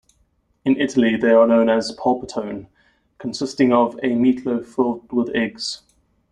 In 0.65 0.81
Italy 0.81 1.15
they 1.15 1.29
are 1.29 1.45
known 1.45 1.69
as 1.69 1.95
"polpettone", 1.95 2.65
consisting 3.19 3.71
of 3.71 3.93
a 3.99 4.15
meatloaf 4.15 4.65
filled 4.65 5.11
with 5.13 5.29
eggs. 5.35 5.83